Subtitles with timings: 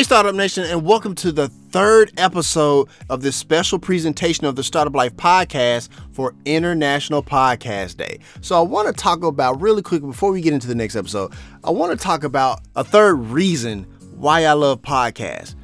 [0.00, 4.64] Hey, Startup Nation, and welcome to the third episode of this special presentation of the
[4.64, 8.18] Startup Life podcast for International Podcast Day.
[8.40, 11.34] So, I want to talk about really quick before we get into the next episode,
[11.64, 13.82] I want to talk about a third reason
[14.16, 15.54] why I love podcasts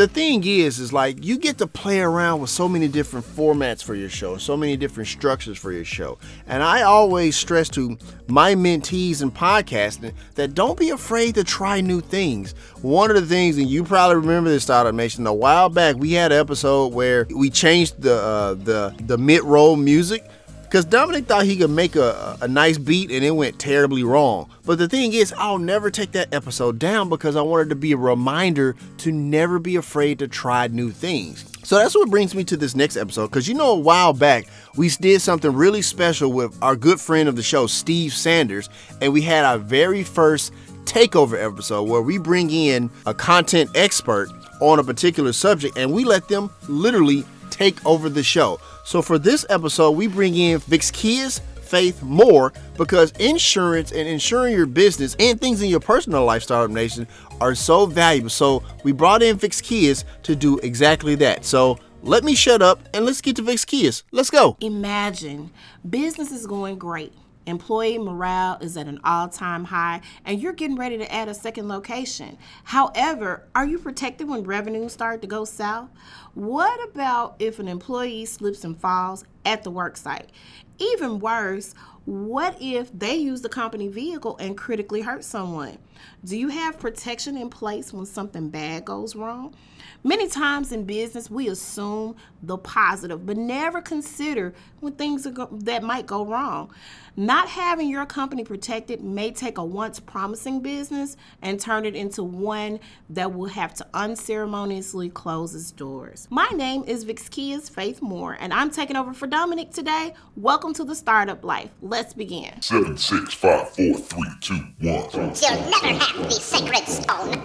[0.00, 3.84] the thing is is like you get to play around with so many different formats
[3.84, 6.16] for your show so many different structures for your show.
[6.46, 11.82] And i always stress to my mentees in podcasting that don't be afraid to try
[11.82, 12.52] new things.
[12.80, 16.12] One of the things and you probably remember this startup nation a while back we
[16.12, 20.26] had an episode where we changed the uh, the the mid-roll music
[20.70, 24.48] because Dominic thought he could make a, a nice beat and it went terribly wrong.
[24.64, 27.90] But the thing is, I'll never take that episode down because I wanted to be
[27.90, 31.44] a reminder to never be afraid to try new things.
[31.64, 34.46] So that's what brings me to this next episode because you know, a while back,
[34.76, 38.68] we did something really special with our good friend of the show, Steve Sanders,
[39.02, 40.52] and we had our very first
[40.84, 44.28] takeover episode where we bring in a content expert
[44.60, 48.60] on a particular subject and we let them literally take over the show.
[48.90, 54.66] So for this episode, we bring in Vicskeyas Faith Moore because insurance and insuring your
[54.66, 57.06] business and things in your personal life, Startup Nation,
[57.40, 58.30] are so valuable.
[58.30, 61.44] So we brought in Vicskeyas to do exactly that.
[61.44, 64.02] So let me shut up and let's get to Vicskeyas.
[64.10, 64.56] Let's go.
[64.60, 65.52] Imagine
[65.88, 67.12] business is going great.
[67.50, 71.34] Employee morale is at an all time high, and you're getting ready to add a
[71.34, 72.38] second location.
[72.64, 75.90] However, are you protected when revenues start to go south?
[76.34, 80.30] What about if an employee slips and falls at the work site?
[80.78, 81.74] Even worse,
[82.06, 85.78] what if they use the company vehicle and critically hurt someone?
[86.24, 89.54] Do you have protection in place when something bad goes wrong?
[90.02, 95.82] Many times in business, we assume the positive, but never consider when things go- that
[95.82, 96.70] might go wrong.
[97.16, 102.22] Not having your company protected may take a once promising business and turn it into
[102.22, 106.26] one that will have to unceremoniously close its doors.
[106.30, 110.14] My name is Vicskeyas Faith Moore, and I'm taking over for Dominic today.
[110.36, 111.70] Welcome to the Startup Life.
[111.82, 112.62] Let's begin.
[112.62, 115.04] Seven, six, five, four, three, two, one.
[115.12, 117.42] You'll never have the sacred stone.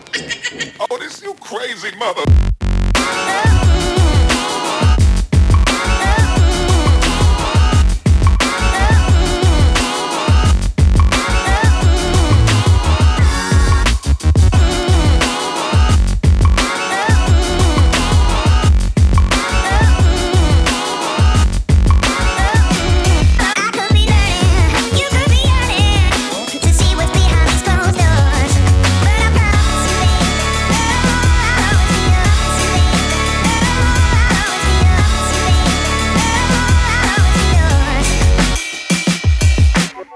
[0.80, 3.55] Oh, this you crazy mother.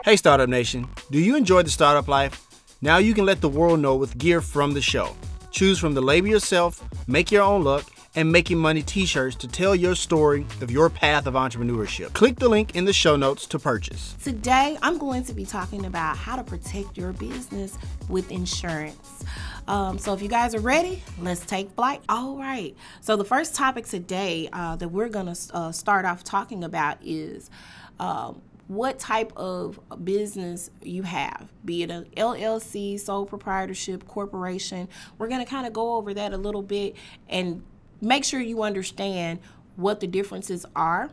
[0.09, 0.89] Hey, Startup Nation.
[1.11, 2.47] Do you enjoy the startup life?
[2.81, 5.15] Now you can let the world know with gear from the show.
[5.51, 9.47] Choose from the label yourself, make your own look, and making money t shirts to
[9.47, 12.11] tell your story of your path of entrepreneurship.
[12.13, 14.15] Click the link in the show notes to purchase.
[14.23, 17.77] Today, I'm going to be talking about how to protect your business
[18.07, 19.23] with insurance.
[19.67, 22.01] Um, so, if you guys are ready, let's take flight.
[22.09, 22.75] All right.
[23.01, 26.97] So, the first topic today uh, that we're going to uh, start off talking about
[27.03, 27.51] is
[27.99, 34.87] um, what type of business you have, be it a LLC, sole proprietorship, corporation.
[35.17, 36.95] We're going to kind of go over that a little bit
[37.27, 37.63] and
[37.99, 39.39] make sure you understand
[39.75, 41.09] what the differences are.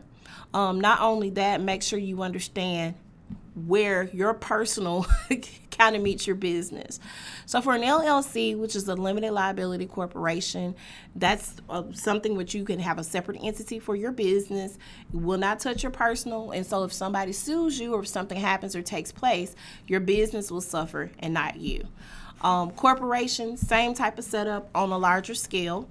[0.53, 2.93] Um, not only that, make sure you understand
[3.65, 5.07] where your personal
[5.71, 6.99] kind of meets your business.
[7.45, 10.75] So for an LLC, which is a limited liability corporation,
[11.15, 14.77] that's uh, something which you can have a separate entity for your business.
[15.13, 18.39] It will not touch your personal, and so if somebody sues you or if something
[18.39, 19.55] happens or takes place,
[19.87, 21.87] your business will suffer and not you.
[22.41, 25.89] Um, corporation, same type of setup on a larger scale.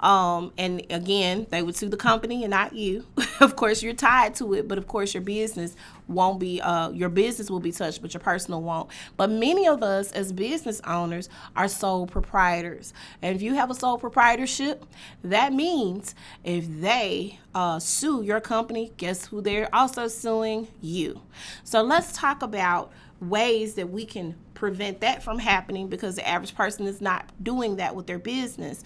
[0.00, 3.06] Um, and again, they would sue the company and not you.
[3.40, 5.74] of course, you're tied to it, but of course, your business
[6.06, 8.90] won't be, uh, your business will be touched, but your personal won't.
[9.16, 12.92] But many of us as business owners are sole proprietors.
[13.22, 14.84] And if you have a sole proprietorship,
[15.24, 16.14] that means
[16.44, 20.68] if they uh, sue your company, guess who they're also suing?
[20.80, 21.22] You.
[21.64, 26.56] So let's talk about ways that we can prevent that from happening because the average
[26.56, 28.82] person is not doing that with their business.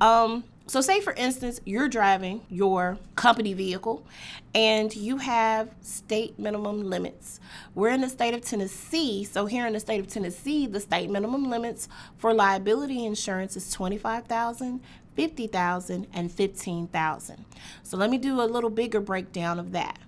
[0.00, 4.06] Um, so, say for instance, you're driving your company vehicle
[4.54, 7.40] and you have state minimum limits.
[7.74, 11.10] We're in the state of Tennessee, so here in the state of Tennessee, the state
[11.10, 11.88] minimum limits
[12.18, 14.80] for liability insurance is 25,000,
[15.16, 17.44] 50,000 and 15,000.
[17.82, 19.98] So let me do a little bigger breakdown of that.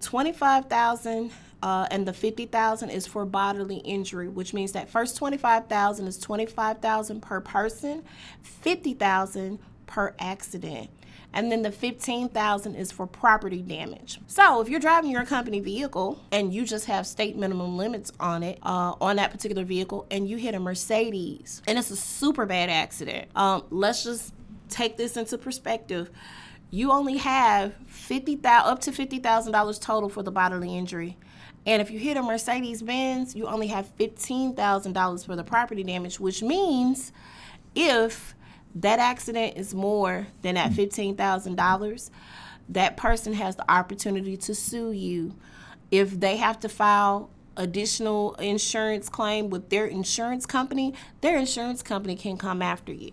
[0.00, 1.32] 25,000
[1.64, 7.22] uh, and the 50,000 is for bodily injury, which means that first 25,000 is 25,000
[7.22, 8.04] per person,
[8.42, 10.90] 50,000 per accident.
[11.32, 14.20] And then the 15,000 is for property damage.
[14.26, 18.42] So, if you're driving your company vehicle and you just have state minimum limits on
[18.42, 22.44] it, uh, on that particular vehicle, and you hit a Mercedes and it's a super
[22.44, 24.34] bad accident, um, let's just
[24.68, 26.10] take this into perspective
[26.74, 31.16] you only have fifty thousand up to fifty thousand dollars total for the bodily injury.
[31.66, 35.44] And if you hit a Mercedes Benz, you only have fifteen thousand dollars for the
[35.44, 37.12] property damage, which means
[37.74, 38.34] if
[38.74, 42.10] that accident is more than that fifteen thousand dollars,
[42.68, 45.34] that person has the opportunity to sue you.
[45.90, 52.16] If they have to file additional insurance claim with their insurance company, their insurance company
[52.16, 53.12] can come after you.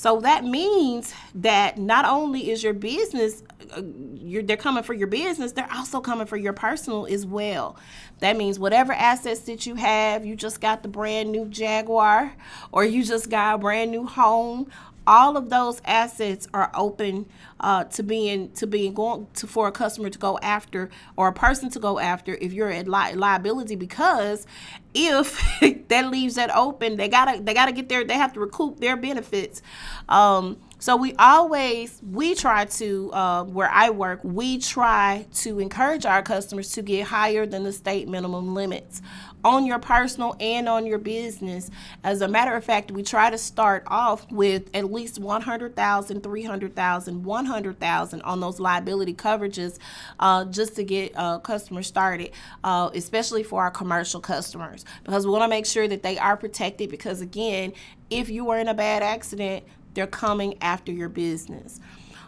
[0.00, 5.52] So that means that not only is your business, uh, they're coming for your business,
[5.52, 7.76] they're also coming for your personal as well.
[8.20, 12.32] That means whatever assets that you have, you just got the brand new Jaguar
[12.72, 14.70] or you just got a brand new home
[15.06, 17.26] all of those assets are open
[17.60, 21.32] uh, to being to being going to for a customer to go after or a
[21.32, 24.46] person to go after if you're at li- liability because
[24.94, 25.40] if
[25.88, 28.96] that leaves that open they gotta they gotta get their they have to recoup their
[28.96, 29.62] benefits.
[30.08, 36.06] Um, so we always we try to uh, where I work we try to encourage
[36.06, 39.02] our customers to get higher than the state minimum limits
[39.44, 41.70] on your personal and on your business.
[42.04, 47.24] As a matter of fact, we try to start off with at least 100,000, 300,000,
[47.24, 49.78] 100,000 on those liability coverages
[50.18, 52.30] uh, just to get uh, customers started,
[52.64, 56.36] uh, especially for our commercial customers, because we want to make sure that they are
[56.36, 56.90] protected.
[56.90, 57.72] Because again,
[58.10, 59.64] if you are in a bad accident,
[59.94, 61.80] they're coming after your business.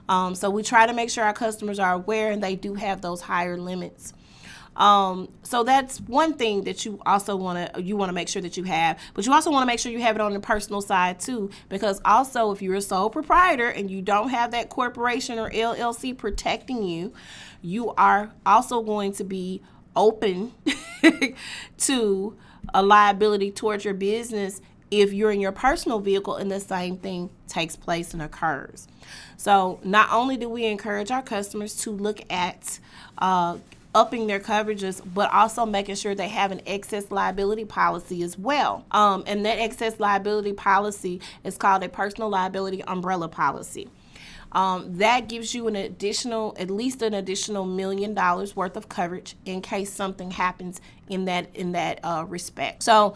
[0.09, 3.01] Um, so we try to make sure our customers are aware and they do have
[3.01, 4.13] those higher limits.
[4.77, 8.41] Um, so that's one thing that you also want to you want to make sure
[8.43, 10.41] that you have, but you also want to make sure you have it on the
[10.41, 14.71] personal side too, because also if you're a sole proprietor and you don't have that
[14.71, 17.13] corporation or LLC protecting you,
[17.61, 19.63] you are also going to be
[19.95, 20.53] open
[21.79, 22.37] to
[22.73, 24.61] a liability towards your business
[24.91, 28.89] if you're in your personal vehicle and the same thing takes place and occurs.
[29.37, 32.79] So, not only do we encourage our customers to look at
[33.19, 33.57] uh,
[33.95, 38.85] upping their coverages, but also making sure they have an excess liability policy as well.
[38.91, 43.89] Um, and that excess liability policy is called a personal liability umbrella policy.
[44.53, 49.35] Um, that gives you an additional, at least an additional million dollars worth of coverage
[49.47, 52.83] in case something happens in that in that uh, respect.
[52.83, 53.15] So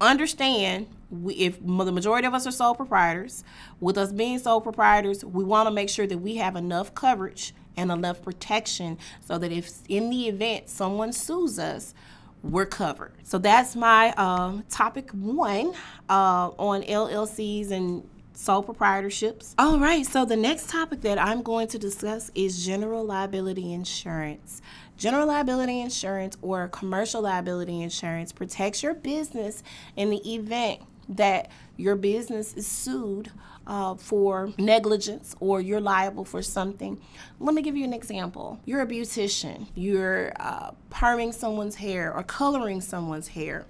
[0.00, 3.42] understand we, if the majority of us are sole proprietors,
[3.80, 7.52] with us being sole proprietors, we want to make sure that we have enough coverage
[7.76, 11.94] and enough protection so that if in the event someone sues us,
[12.42, 13.12] we're covered.
[13.22, 15.74] So that's my uh, topic one
[16.08, 19.54] uh, on LLCs and sole proprietorships.
[19.58, 24.62] All right, so the next topic that I'm going to discuss is general liability insurance.
[24.96, 29.62] General liability insurance or commercial liability insurance protects your business
[29.96, 33.30] in the event that your business is sued
[33.70, 37.00] uh, for negligence or you're liable for something.
[37.38, 38.58] Let me give you an example.
[38.64, 43.64] You're a beautician, you're uh, perming someone's hair or coloring someone's hair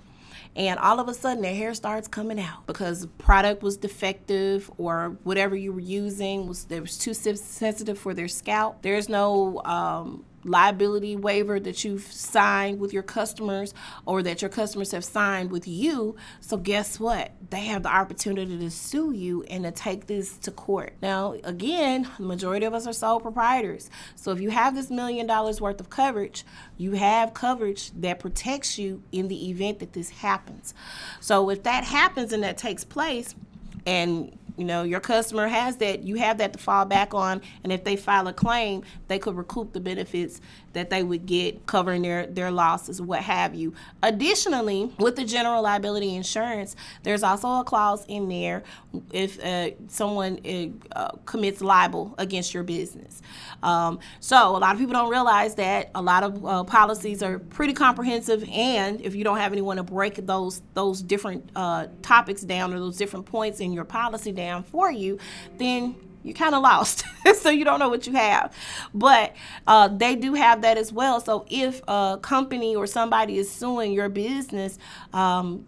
[0.57, 4.71] and all of a sudden their hair starts coming out because the product was defective
[4.79, 8.83] or whatever you were using was there was too sensitive for their scalp.
[8.83, 13.75] There's no um, liability waiver that you've signed with your customers
[14.07, 16.17] or that your customers have signed with you.
[16.41, 17.33] So, guess what?
[17.51, 20.95] They have the opportunity to sue you and to take this to court.
[21.03, 23.91] Now, again, the majority of us are sole proprietors.
[24.15, 26.45] So, if you have this million dollars worth of coverage,
[26.77, 30.75] you have coverage that protects you in the event that this happens.
[31.21, 33.35] So, if that happens and that takes place,
[33.87, 37.73] and you know your customer has that you have that to fall back on and
[37.73, 40.41] if they file a claim they could recoup the benefits
[40.73, 43.75] that they would get covering their their losses what have you.
[44.03, 48.63] Additionally with the general liability insurance there's also a clause in there
[49.13, 50.41] if uh, someone
[50.93, 53.23] uh, commits libel against your business.
[53.63, 57.39] Um, so a lot of people don't realize that a lot of uh, policies are
[57.39, 62.43] pretty comprehensive and if you don't have anyone to break those those different uh, topics
[62.43, 65.19] down or those different points in your policy down for you
[65.59, 67.05] then you kind of lost.
[67.41, 68.55] so you don't know what you have.
[68.93, 69.35] But
[69.67, 71.21] uh, they do have that as well.
[71.21, 74.79] So if a company or somebody is suing your business,
[75.13, 75.67] um,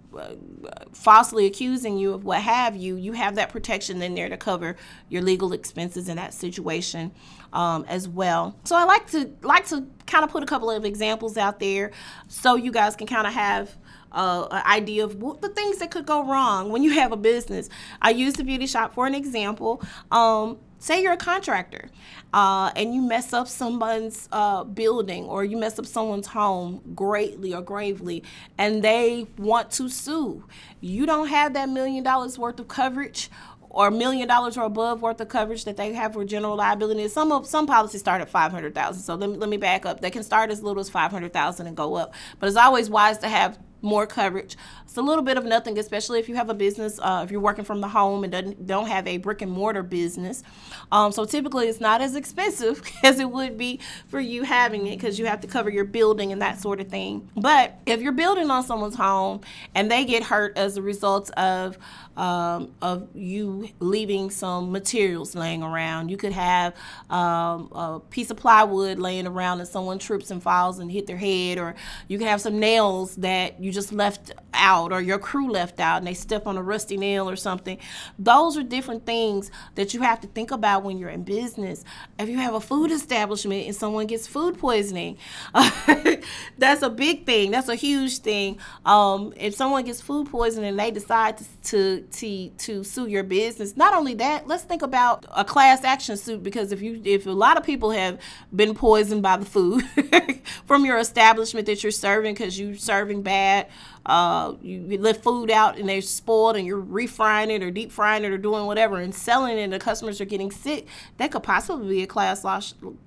[0.92, 4.76] falsely accusing you of what have you, you have that protection in there to cover
[5.08, 7.12] your legal expenses in that situation
[7.52, 8.56] um, as well.
[8.64, 11.92] So I like to like to kind of put a couple of examples out there
[12.28, 13.76] so you guys can kind of have
[14.12, 17.68] uh, an idea of the things that could go wrong when you have a business.
[18.00, 19.82] I use the beauty shop for an example.
[20.10, 21.88] Um, say you're a contractor
[22.34, 27.54] uh, and you mess up someone's uh, building or you mess up someone's home greatly
[27.54, 28.24] or gravely
[28.58, 30.44] and they want to sue
[30.80, 33.30] you don't have that million dollars worth of coverage
[33.72, 37.08] or million dollars or above worth of coverage that they have for general liability.
[37.08, 39.02] Some of some policies start at five hundred thousand.
[39.02, 40.00] So let me let me back up.
[40.00, 42.14] They can start as little as five hundred thousand and go up.
[42.38, 44.56] But it's always wise to have more coverage.
[44.84, 47.40] It's a little bit of nothing, especially if you have a business, uh, if you're
[47.40, 50.42] working from the home and doesn't, don't have a brick and mortar business.
[50.90, 54.96] Um, so typically, it's not as expensive as it would be for you having it
[54.98, 57.28] because you have to cover your building and that sort of thing.
[57.36, 59.40] But if you're building on someone's home
[59.74, 61.78] and they get hurt as a result of
[62.16, 66.10] um, of you leaving some materials laying around.
[66.10, 66.74] You could have
[67.08, 71.16] um, a piece of plywood laying around and someone trips and falls and hit their
[71.16, 71.74] head, or
[72.08, 75.98] you could have some nails that you just left out or your crew left out
[75.98, 77.78] and they step on a rusty nail or something.
[78.18, 81.84] Those are different things that you have to think about when you're in business.
[82.18, 85.18] If you have a food establishment and someone gets food poisoning,
[86.58, 87.50] that's a big thing.
[87.50, 88.58] That's a huge thing.
[88.84, 93.22] Um, if someone gets food poisoning and they decide to, to to to sue your
[93.22, 93.76] business.
[93.76, 97.30] Not only that, let's think about a class action suit because if you if a
[97.30, 98.18] lot of people have
[98.54, 99.82] been poisoned by the food
[100.66, 103.68] from your establishment that you're serving because you're serving bad,
[104.06, 108.24] uh, you, lift food out and they're spoiled and you're refrying it or deep frying
[108.24, 110.86] it or doing whatever and selling it and the customers are getting sick,
[111.18, 112.44] that could possibly be a class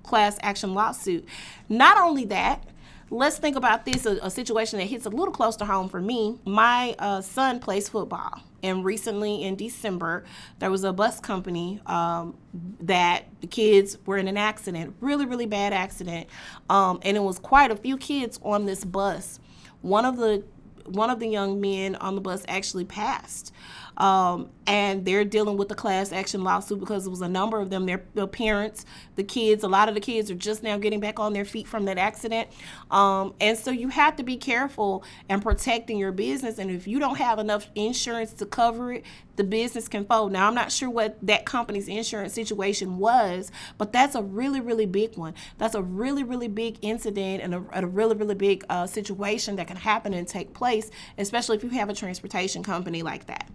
[0.02, 1.24] class action lawsuit.
[1.68, 2.64] Not only that
[3.10, 6.00] let's think about this a, a, situation that hits a little close to home for
[6.00, 6.38] me.
[6.44, 8.42] My uh, son plays football.
[8.62, 10.24] And recently in December,
[10.58, 12.36] there was a bus company um,
[12.80, 16.26] that the kids were in an accident, really, really bad accident.
[16.68, 19.38] Um, and it was quite a few kids on this bus.
[19.82, 20.42] One of the
[20.88, 23.52] one of the young men on the bus actually passed.
[23.96, 27.70] Um, and they're dealing with the class action lawsuit because it was a number of
[27.70, 27.86] them.
[27.86, 31.20] Their, their, parents, the kids, a lot of the kids are just now getting back
[31.20, 32.48] on their feet from that accident.
[32.90, 36.58] Um, and so you have to be careful and protecting your business.
[36.58, 39.04] And if you don't have enough insurance to cover it,
[39.36, 40.32] the business can fold.
[40.32, 44.86] Now, I'm not sure what that company's insurance situation was, but that's a really, really
[44.86, 45.34] big one.
[45.58, 49.68] That's a really, really big incident and a, a really, really big uh, situation that
[49.68, 53.48] can happen and take place, especially if you have a transportation company like that.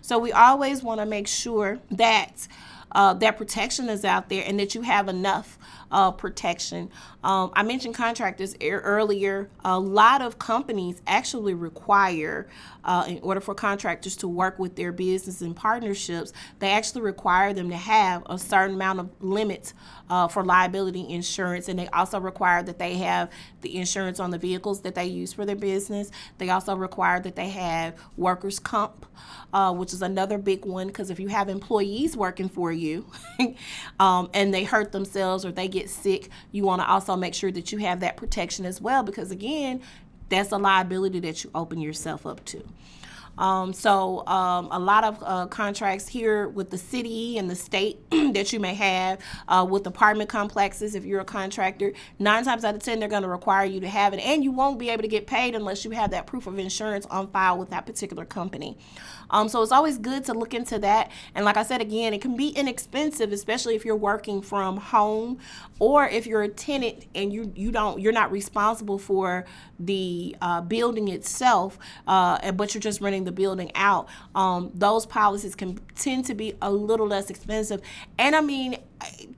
[0.00, 2.48] So we always want to make sure that
[2.92, 5.58] uh, that protection is out there and that you have enough
[5.90, 6.90] uh, protection.
[7.22, 9.50] Um, I mentioned contractors earlier.
[9.64, 12.48] A lot of companies actually require,
[12.84, 17.52] uh, in order for contractors to work with their business and partnerships, they actually require
[17.52, 19.74] them to have a certain amount of limits
[20.08, 24.38] uh, for liability insurance, and they also require that they have the insurance on the
[24.38, 26.10] vehicles that they use for their business.
[26.38, 29.06] They also require that they have workers' comp,
[29.52, 33.06] uh, which is another big one because if you have employees working for you
[34.00, 37.50] um, and they hurt themselves or they get sick, you want to also make sure
[37.50, 39.80] that you have that protection as well because, again,
[40.28, 42.62] that's a liability that you open yourself up to.
[43.38, 47.98] Um, so um, a lot of uh, contracts here with the city and the state
[48.10, 52.74] that you may have uh, with apartment complexes if you're a contractor nine times out
[52.74, 55.02] of ten they're going to require you to have it and you won't be able
[55.02, 58.24] to get paid unless you have that proof of insurance on file with that particular
[58.24, 58.76] company
[59.30, 61.10] um, so it's always good to look into that.
[61.34, 65.38] And like I said again, it can be inexpensive, especially if you're working from home
[65.78, 69.44] or if you're a tenant and you you don't you're not responsible for
[69.78, 74.08] the uh, building itself, uh, but you're just renting the building out.
[74.34, 77.80] Um, those policies can tend to be a little less expensive.
[78.18, 78.78] And I mean,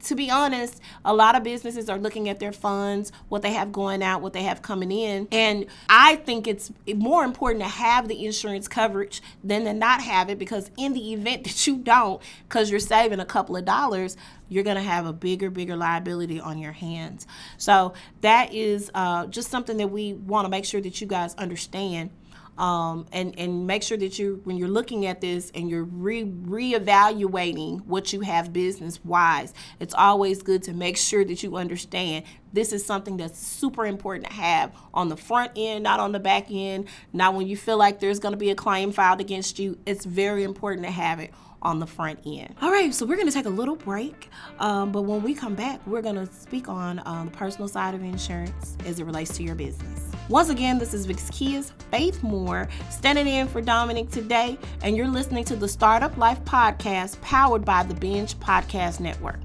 [0.05, 3.73] to be honest, a lot of businesses are looking at their funds, what they have
[3.73, 5.27] going out, what they have coming in.
[5.33, 10.29] And I think it's more important to have the insurance coverage than to not have
[10.29, 14.19] it because in the event that you don't, because you're saving a couple of dollars,
[14.51, 17.27] you're going to have a bigger, bigger liability on your hands.
[17.57, 21.35] So that is uh, just something that we want to make sure that you guys
[21.37, 22.11] understand
[22.59, 26.25] um, and and make sure that you when you're looking at this and you're re
[26.25, 32.25] reevaluating what you have business wise it's always good to make sure that you understand
[32.53, 36.21] this is something that's super important to have on the front end not on the
[36.21, 39.59] back end not when you feel like there's going to be a claim filed against
[39.59, 42.55] you it's very important to have it on the front end.
[42.63, 45.57] All right, so we're going to take a little break, um, but when we come
[45.57, 49.37] back, we're going to speak on um, the personal side of insurance as it relates
[49.39, 50.08] to your business.
[50.29, 55.43] Once again, this is Vicskeyas Faith Moore standing in for Dominic today, and you're listening
[55.45, 59.41] to the Startup Life Podcast powered by the Binge Podcast Network.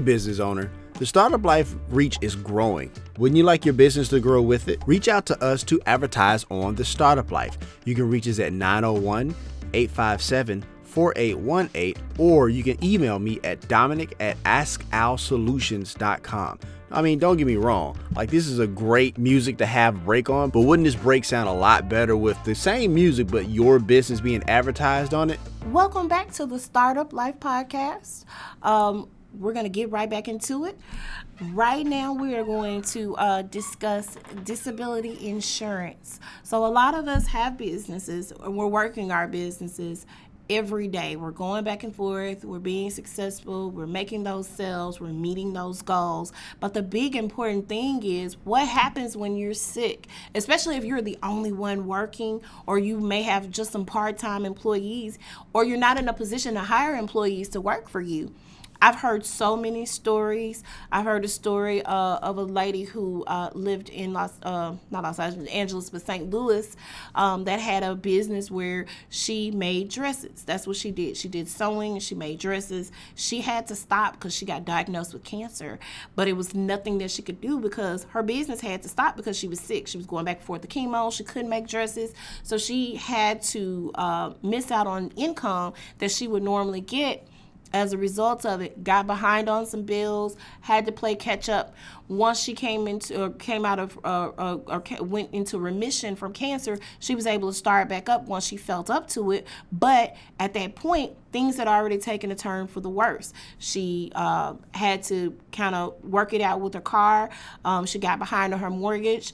[0.00, 0.70] Business owner.
[0.94, 2.90] The Startup Life reach is growing.
[3.16, 4.82] Wouldn't you like your business to grow with it?
[4.86, 7.56] Reach out to us to advertise on the Startup Life.
[7.84, 9.34] You can reach us at 901
[9.72, 16.58] 857 4818 or you can email me at dominic at askalsolutions.com.
[16.92, 20.28] I mean, don't get me wrong, like this is a great music to have break
[20.28, 23.78] on, but wouldn't this break sound a lot better with the same music but your
[23.78, 25.38] business being advertised on it?
[25.66, 28.24] Welcome back to the Startup Life Podcast.
[28.62, 30.78] Um, we're going to get right back into it.
[31.52, 36.20] Right now, we are going to uh, discuss disability insurance.
[36.42, 40.06] So, a lot of us have businesses, and we're working our businesses
[40.50, 41.14] every day.
[41.14, 45.80] We're going back and forth, we're being successful, we're making those sales, we're meeting those
[45.80, 46.32] goals.
[46.58, 51.18] But the big important thing is what happens when you're sick, especially if you're the
[51.22, 55.18] only one working, or you may have just some part time employees,
[55.52, 58.34] or you're not in a position to hire employees to work for you.
[58.82, 60.64] I've heard so many stories.
[60.90, 65.02] I've heard a story uh, of a lady who uh, lived in Los, uh, not
[65.02, 66.30] Los Angeles, but St.
[66.30, 66.76] Louis,
[67.14, 70.44] um, that had a business where she made dresses.
[70.44, 71.18] That's what she did.
[71.18, 72.90] She did sewing she made dresses.
[73.14, 75.78] She had to stop because she got diagnosed with cancer,
[76.16, 79.36] but it was nothing that she could do because her business had to stop because
[79.36, 79.88] she was sick.
[79.88, 81.12] She was going back and forth to chemo.
[81.12, 86.26] She couldn't make dresses, so she had to uh, miss out on income that she
[86.26, 87.26] would normally get
[87.72, 91.74] as a result of it got behind on some bills had to play catch up.
[92.08, 96.32] Once she came into or came out of uh, uh, or went into remission from
[96.32, 99.46] cancer she was able to start back up once she felt up to it.
[99.70, 103.32] But at that point things had already taken a turn for the worse.
[103.58, 107.30] She uh, had to kind of work it out with her car.
[107.64, 109.32] Um, she got behind on her mortgage.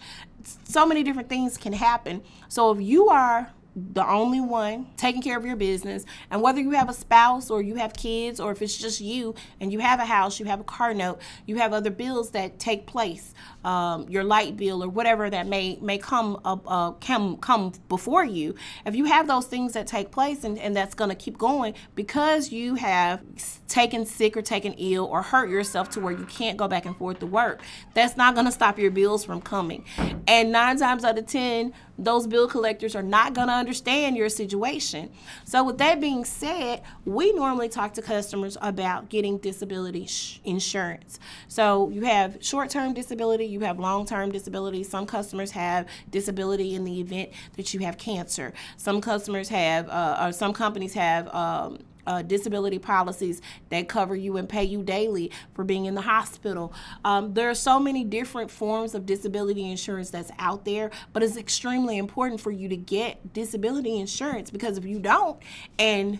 [0.65, 2.23] So many different things can happen.
[2.49, 6.07] So if you are the only one taking care of your business.
[6.31, 9.35] And whether you have a spouse or you have kids, or if it's just you
[9.61, 12.59] and you have a house, you have a car note, you have other bills that
[12.59, 13.35] take place,
[13.65, 18.25] um, your light bill or whatever that may may come up, uh, come come before
[18.25, 18.55] you.
[18.87, 21.75] If you have those things that take place and, and that's going to keep going
[21.95, 23.21] because you have
[23.69, 26.97] taken sick or taken ill or hurt yourself to where you can't go back and
[26.97, 27.61] forth to work,
[27.93, 29.85] that's not going to stop your bills from coming.
[30.27, 34.29] And nine times out of ten, those bill collectors are not going to understand your
[34.29, 35.11] situation.
[35.45, 41.19] So, with that being said, we normally talk to customers about getting disability sh- insurance.
[41.49, 44.85] So, you have short term disability, you have long term disability.
[44.85, 48.53] Some customers have disability in the event that you have cancer.
[48.77, 53.41] Some customers have, uh, or some companies have, um, uh, disability policies
[53.71, 56.73] that cover you and pay you daily for being in the hospital.
[57.05, 61.37] Um, there are so many different forms of disability insurance that's out there, but it's
[61.37, 65.39] extremely important for you to get disability insurance because if you don't,
[65.79, 66.19] and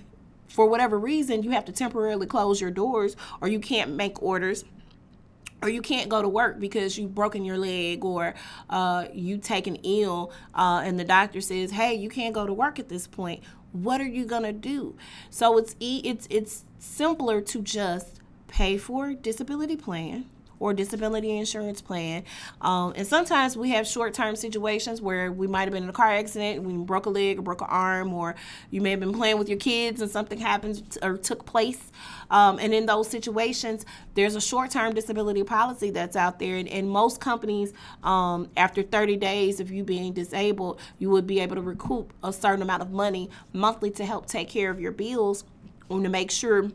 [0.49, 4.65] for whatever reason you have to temporarily close your doors or you can't make orders
[5.63, 8.35] or you can't go to work because you've broken your leg or
[8.71, 12.79] uh, you taken ill uh, and the doctor says hey you can't go to work
[12.79, 13.43] at this point
[13.83, 14.97] what are you gonna do?
[15.31, 20.27] So it's it's it's simpler to just pay for disability plan
[20.59, 22.25] or disability insurance plan.
[22.61, 25.93] Um, and sometimes we have short term situations where we might have been in a
[25.93, 28.35] car accident, we broke a leg or broke an arm, or
[28.71, 31.91] you may have been playing with your kids and something happened or took place.
[32.31, 36.57] Um, and in those situations, there's a short term disability policy that's out there.
[36.57, 41.41] And, and most companies, um, after 30 days of you being disabled, you would be
[41.41, 44.93] able to recoup a certain amount of money monthly to help take care of your
[44.93, 45.45] bills
[45.91, 46.71] and to make sure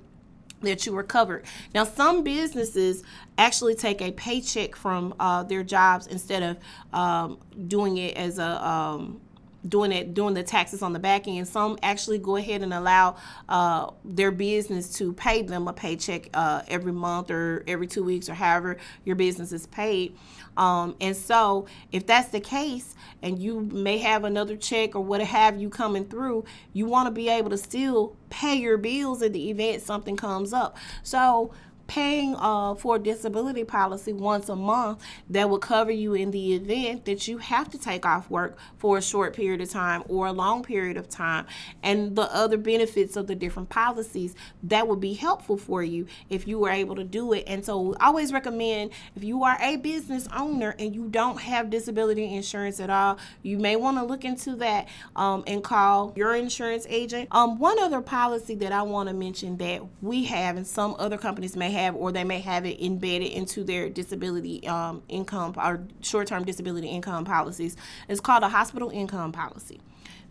[0.61, 1.43] that you were covered.
[1.73, 3.03] Now, some businesses
[3.37, 8.67] actually take a paycheck from uh, their jobs instead of um, doing it as a
[8.67, 9.21] um,
[9.67, 11.47] doing it doing the taxes on the back end.
[11.47, 13.15] Some actually go ahead and allow
[13.47, 18.29] uh, their business to pay them a paycheck uh, every month or every two weeks
[18.29, 20.15] or however your business is paid.
[20.57, 25.21] Um, and so if that's the case and you may have another check or what
[25.21, 26.43] have you coming through
[26.73, 30.51] you want to be able to still pay your bills in the event something comes
[30.51, 30.75] up.
[31.03, 31.53] So
[31.91, 36.53] paying uh, for a disability policy once a month that will cover you in the
[36.53, 40.27] event that you have to take off work for a short period of time or
[40.27, 41.45] a long period of time,
[41.83, 46.47] and the other benefits of the different policies that would be helpful for you if
[46.47, 47.43] you were able to do it.
[47.45, 52.33] And so, always recommend if you are a business owner and you don't have disability
[52.33, 56.87] insurance at all, you may want to look into that um, and call your insurance
[56.87, 57.27] agent.
[57.31, 61.17] Um, one other policy that I want to mention that we have and some other
[61.17, 65.83] companies may have, or they may have it embedded into their disability um, income or
[66.01, 67.75] short-term disability income policies.
[68.07, 69.79] It's called a hospital income policy.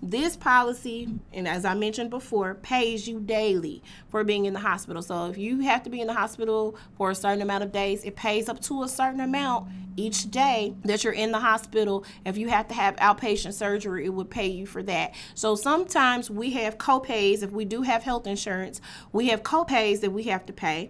[0.03, 5.03] This policy, and as I mentioned before, pays you daily for being in the hospital.
[5.03, 8.03] So if you have to be in the hospital for a certain amount of days,
[8.05, 12.07] it pays up to a certain amount each day that you're in the hospital.
[12.25, 15.15] If you have to have outpatient surgery, it would pay you for that.
[15.35, 17.43] So sometimes we have copays.
[17.43, 18.81] If we do have health insurance,
[19.13, 20.89] we have copays that we have to pay.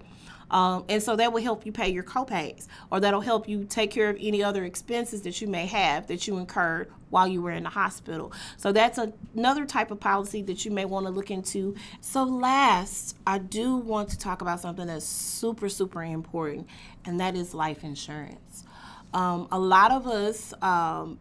[0.51, 3.91] Um, and so that will help you pay your copays, or that'll help you take
[3.91, 7.51] care of any other expenses that you may have that you incurred while you were
[7.51, 8.33] in the hospital.
[8.57, 11.75] So that's a, another type of policy that you may want to look into.
[12.01, 16.69] So, last, I do want to talk about something that's super, super important,
[17.05, 18.65] and that is life insurance.
[19.13, 21.19] Um, a lot of us, um,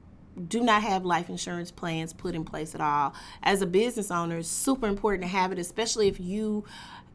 [0.47, 3.13] do not have life insurance plans put in place at all.
[3.43, 6.63] As a business owner, it's super important to have it, especially if you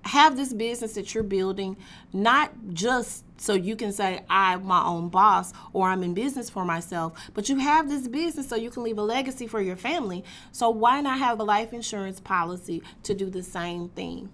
[0.05, 1.77] have this business that you're building,
[2.13, 6.65] not just so you can say, I'm my own boss or I'm in business for
[6.65, 10.25] myself, but you have this business so you can leave a legacy for your family.
[10.53, 14.31] So, why not have a life insurance policy to do the same thing?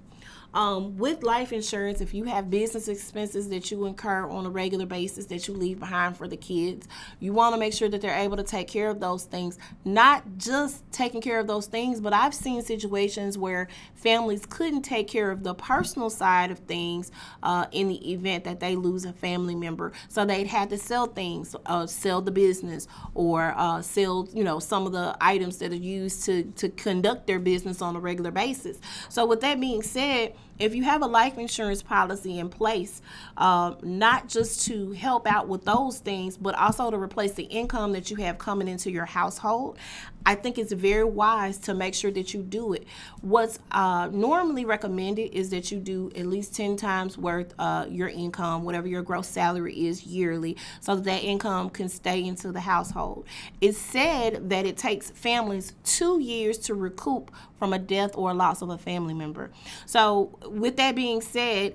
[0.52, 4.86] Um, with life insurance, if you have business expenses that you incur on a regular
[4.86, 6.88] basis that you leave behind for the kids,
[7.20, 9.58] you want to make sure that they're able to take care of those things.
[9.84, 15.06] Not just taking care of those things, but I've seen situations where families couldn't take
[15.06, 19.12] care of the personal side of things uh, in the event that they lose a
[19.12, 19.92] family member.
[20.08, 24.58] So they'd had to sell things, uh, sell the business, or uh, sell, you know,
[24.58, 28.32] some of the items that are used to, to conduct their business on a regular
[28.32, 28.80] basis.
[29.08, 33.00] So with that being said, if you have a life insurance policy in place,
[33.36, 37.92] uh, not just to help out with those things, but also to replace the income
[37.92, 39.78] that you have coming into your household,
[40.26, 42.86] I think it's very wise to make sure that you do it.
[43.20, 48.08] What's uh, normally recommended is that you do at least 10 times worth uh, your
[48.08, 52.60] income, whatever your gross salary is yearly, so that that income can stay into the
[52.60, 53.26] household.
[53.60, 58.34] It's said that it takes families two years to recoup from a death or a
[58.34, 59.50] loss of a family member.
[59.86, 61.74] So, with that being said,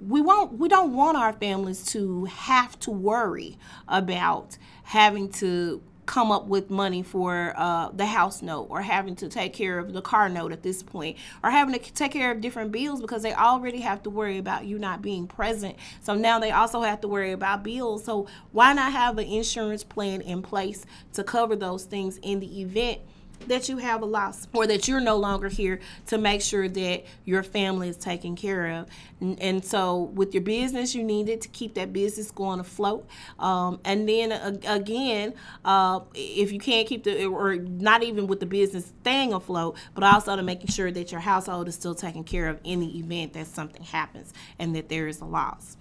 [0.00, 3.56] we won't we don't want our families to have to worry
[3.88, 9.28] about having to come up with money for uh, the house note or having to
[9.28, 12.40] take care of the car note at this point or having to take care of
[12.40, 15.76] different bills because they already have to worry about you not being present.
[16.02, 18.04] So now they also have to worry about bills.
[18.04, 22.60] So why not have an insurance plan in place to cover those things in the
[22.60, 23.00] event
[23.48, 27.04] that you have a loss or that you're no longer here to make sure that
[27.24, 28.88] your family is taken care of.
[29.20, 33.06] And, and so, with your business, you need it to keep that business going afloat.
[33.38, 38.40] Um, and then uh, again, uh, if you can't keep the, or not even with
[38.40, 42.24] the business staying afloat, but also to making sure that your household is still taken
[42.24, 45.76] care of in the event that something happens and that there is a loss.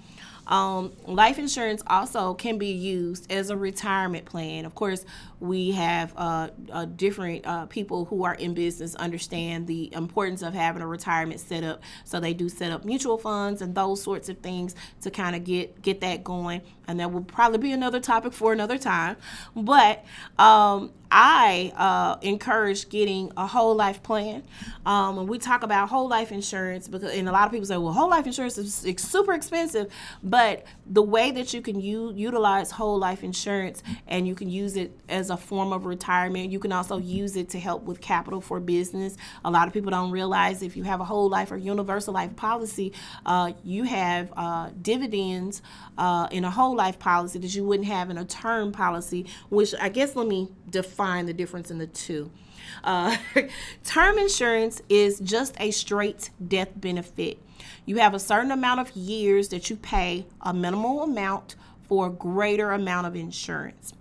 [0.47, 4.65] Um, life insurance also can be used as a retirement plan.
[4.65, 5.05] Of course,
[5.39, 10.53] we have uh, uh, different uh, people who are in business understand the importance of
[10.53, 11.81] having a retirement set up.
[12.05, 15.43] So they do set up mutual funds and those sorts of things to kind of
[15.43, 16.61] get get that going.
[16.87, 19.17] And that will probably be another topic for another time.
[19.55, 20.03] But
[20.37, 24.41] um, I uh, encourage getting a whole life plan.
[24.83, 27.77] Um, when we talk about whole life insurance, because and a lot of people say,
[27.77, 32.71] well, whole life insurance is super expensive, but the way that you can u- utilize
[32.71, 36.71] whole life insurance and you can use it as a form of retirement, you can
[36.71, 39.15] also use it to help with capital for business.
[39.45, 42.35] A lot of people don't realize if you have a whole life or universal life
[42.35, 42.91] policy,
[43.27, 45.61] uh, you have uh, dividends
[45.99, 49.75] uh, in a whole life policy that you wouldn't have in a term policy, which
[49.79, 52.31] I guess let me define the difference in the two.
[52.83, 53.17] Uh,
[53.83, 57.39] term insurance is just a straight death benefit.
[57.85, 62.09] You have a certain amount of years that you pay a minimal amount for a
[62.09, 63.93] greater amount of insurance.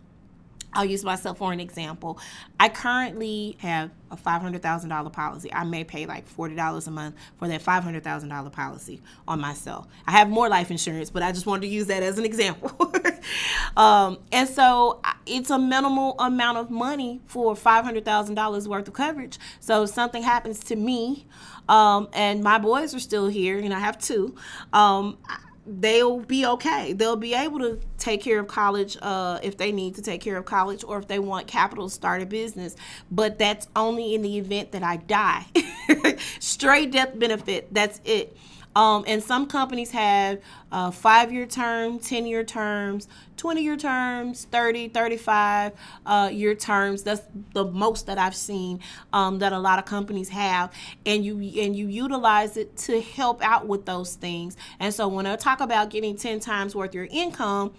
[0.75, 2.19] I'll use myself for an example.
[2.59, 5.53] I currently have a $500,000 policy.
[5.53, 9.87] I may pay like $40 a month for that $500,000 policy on myself.
[10.07, 12.95] I have more life insurance, but I just wanted to use that as an example.
[13.77, 19.39] um, and so it's a minimal amount of money for $500,000 worth of coverage.
[19.61, 21.27] So if something happens to me,
[21.69, 24.35] um, and my boys are still here, and I have two,
[24.73, 25.19] um,
[25.67, 26.93] they'll be okay.
[26.93, 30.37] They'll be able to take care of college uh, if they need to take care
[30.37, 32.77] of college or if they want capital to start a business.
[33.11, 35.47] But that's only in the event that I die.
[36.41, 38.37] Straight death benefit, that's it.
[38.75, 44.47] Um, and some companies have uh, five year terms, 10 year terms, 20 year terms,
[44.51, 45.73] 30, 35
[46.07, 47.03] uh, year terms.
[47.03, 48.81] That's the most that I've seen
[49.13, 50.73] um, that a lot of companies have.
[51.05, 54.57] And you and you utilize it to help out with those things.
[54.81, 57.73] And so when I talk about getting 10 times worth your income,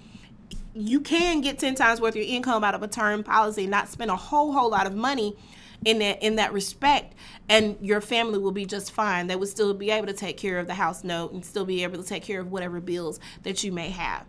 [0.75, 4.09] you can get 10 times worth your income out of a term policy not spend
[4.09, 5.35] a whole whole lot of money
[5.85, 7.13] in that in that respect
[7.49, 9.27] and your family will be just fine.
[9.27, 11.83] They would still be able to take care of the house note and still be
[11.83, 14.25] able to take care of whatever bills that you may have.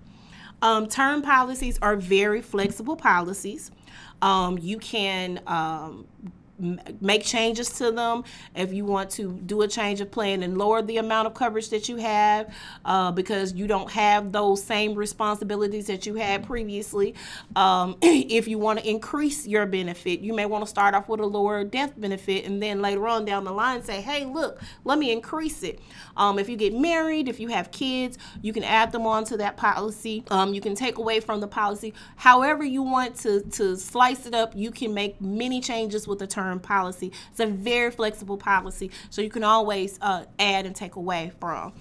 [0.63, 3.71] Um, term policies are very flexible policies.
[4.23, 6.07] Um, you can um,
[6.59, 8.23] make changes to them
[8.55, 11.71] if you want to do a change of plan and lower the amount of coverage
[11.71, 12.53] that you have
[12.85, 17.15] uh, because you don't have those same responsibilities that you had previously.
[17.57, 21.21] Um, if you want to increase your benefit, you may want to start off with
[21.21, 24.99] a lower death benefit and then later on down the line say, hey, look, let
[24.99, 25.81] me increase it.
[26.17, 29.57] Um, if you get married, if you have kids, you can add them onto that
[29.57, 30.25] policy.
[30.31, 31.95] Um, you can take away from the policy.
[32.17, 36.27] However, you want to, to slice it up, you can make many changes with the
[36.27, 37.13] term policy.
[37.31, 41.73] It's a very flexible policy, so you can always uh, add and take away from.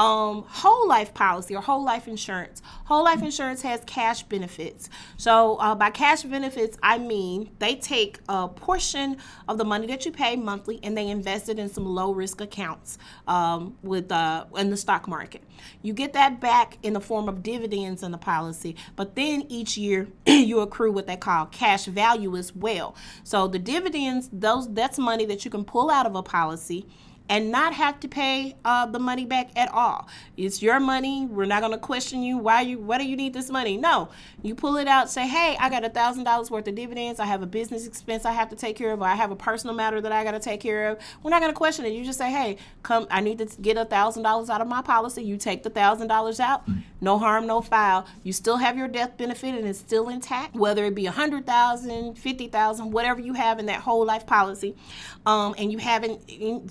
[0.00, 2.62] Um, whole life policy or whole life insurance.
[2.86, 4.88] Whole life insurance has cash benefits.
[5.18, 10.06] So, uh, by cash benefits, I mean they take a portion of the money that
[10.06, 12.96] you pay monthly and they invest it in some low risk accounts
[13.28, 15.42] um, with uh, in the stock market.
[15.82, 19.76] You get that back in the form of dividends in the policy, but then each
[19.76, 22.94] year you accrue what they call cash value as well.
[23.22, 26.86] So the dividends, those that's money that you can pull out of a policy
[27.30, 30.08] and not have to pay uh, the money back at all.
[30.36, 31.26] It's your money.
[31.26, 32.36] We're not going to question you.
[32.36, 32.78] Why you?
[32.78, 33.76] Why do you need this money?
[33.76, 34.08] No,
[34.42, 35.08] you pull it out.
[35.08, 37.20] Say, hey, I got a thousand dollars worth of dividends.
[37.20, 39.00] I have a business expense I have to take care of.
[39.00, 40.98] Or I have a personal matter that I got to take care of.
[41.22, 41.92] We're not going to question it.
[41.92, 43.06] You just say, hey, come.
[43.10, 45.22] I need to get a thousand dollars out of my policy.
[45.22, 46.64] You take the thousand dollars out.
[47.00, 48.06] No harm, no foul.
[48.24, 50.54] You still have your death benefit and it's still intact.
[50.54, 54.26] Whether it be a hundred thousand, fifty thousand, whatever you have in that whole life
[54.26, 54.74] policy,
[55.24, 56.68] um, and you haven't in-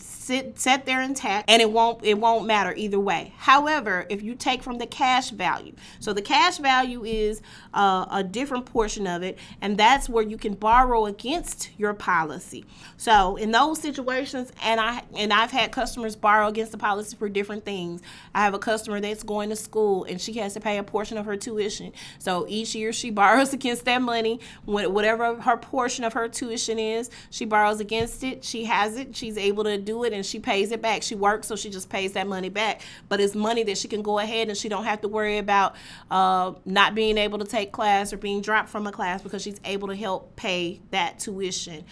[0.57, 3.33] set there intact, and it won't it won't matter either way.
[3.38, 7.41] However, if you take from the cash value, so the cash value is
[7.73, 12.65] uh, a different portion of it, and that's where you can borrow against your policy.
[12.97, 17.29] So in those situations, and I and I've had customers borrow against the policy for
[17.29, 18.01] different things.
[18.33, 21.17] I have a customer that's going to school and she has to pay a portion
[21.17, 21.93] of her tuition.
[22.17, 27.09] So each year she borrows against that money, whatever her portion of her tuition is,
[27.29, 28.43] she borrows against it.
[28.43, 29.15] She has it.
[29.15, 31.04] She's able to do it, and she pays it back.
[31.04, 32.82] She works, so she just pays that money back.
[33.08, 35.75] But it's money that she can go ahead and she don't have to worry about
[36.10, 39.60] uh, not being able to take class or being dropped from a class because she's
[39.65, 41.84] able to help pay that tuition.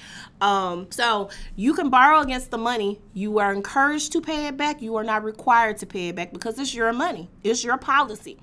[0.42, 3.02] Um, so you can borrow against the money.
[3.14, 4.82] You are encouraged to pay it back.
[4.82, 7.30] You are not required to pay it back because it's your money.
[7.44, 8.38] It's your policy.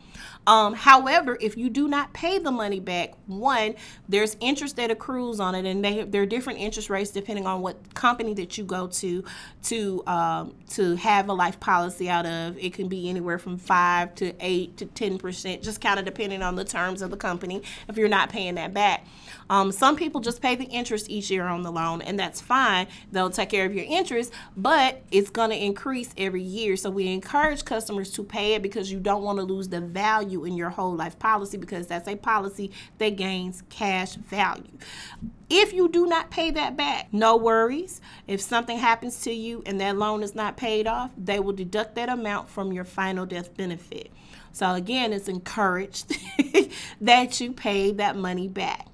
[0.46, 3.74] Um, however, if you do not pay the money back, one,
[4.09, 7.62] there's interest that accrues on it, and they there are different interest rates depending on
[7.62, 9.24] what company that you go to
[9.64, 12.59] to um, to have a life policy out of.
[12.59, 16.42] It can be anywhere from five to eight to ten percent, just kind of depending
[16.42, 17.62] on the terms of the company.
[17.88, 19.07] If you're not paying that back,
[19.50, 22.87] um, some people just pay the interest each year on the loan, and that's fine.
[23.12, 26.76] They'll take care of your interest, but it's going to increase every year.
[26.76, 30.44] So we encourage customers to pay it because you don't want to lose the value
[30.44, 34.78] in your whole life policy because that's a policy that gains cash value.
[35.50, 38.00] If you do not pay that back, no worries.
[38.26, 41.94] If something happens to you and that loan is not paid off, they will deduct
[41.96, 44.11] that amount from your final death benefit.
[44.52, 46.16] So again, it's encouraged
[47.00, 48.87] that you pay that money back.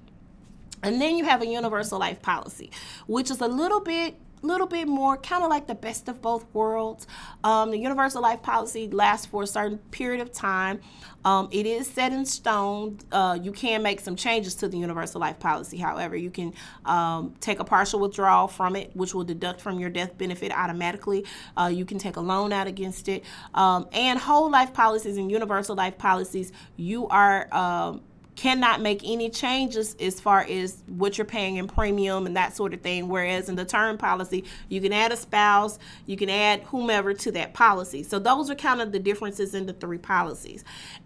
[0.83, 2.71] And then you have a universal life policy,
[3.07, 6.45] which is a little bit little bit more kind of like the best of both
[6.53, 7.07] worlds.
[7.43, 10.79] Um, the universal life policy lasts for a certain period of time.
[11.23, 12.97] Um, it is set in stone.
[13.11, 15.77] Uh, you can make some changes to the universal life policy.
[15.77, 16.53] However, you can
[16.85, 21.25] um, take a partial withdrawal from it, which will deduct from your death benefit automatically.
[21.55, 23.23] Uh, you can take a loan out against it.
[23.53, 28.01] Um, and whole life policies and universal life policies, you are um,
[28.35, 32.73] cannot make any changes as far as what you're paying in premium and that sort
[32.73, 33.07] of thing.
[33.07, 37.31] Whereas in the term policy, you can add a spouse, you can add whomever to
[37.33, 38.03] that policy.
[38.03, 40.63] So those are kind of the differences in the three policies.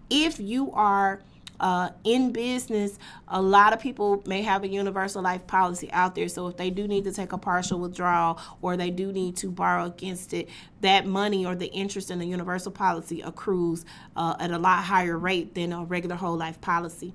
[0.10, 1.22] If you are
[1.60, 6.28] uh, in business, a lot of people may have a universal life policy out there.
[6.28, 9.50] So if they do need to take a partial withdrawal or they do need to
[9.50, 10.50] borrow against it,
[10.82, 15.18] that money or the interest in the universal policy accrues uh, at a lot higher
[15.18, 17.13] rate than a regular whole life policy.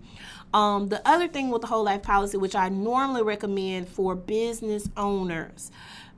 [0.52, 4.88] Um, the other thing with the whole life policy, which I normally recommend for business
[4.96, 5.70] owners,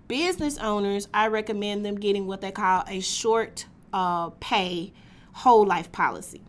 [0.09, 4.93] business owners, I recommend them getting what they call a short uh, pay
[5.33, 6.43] whole life policy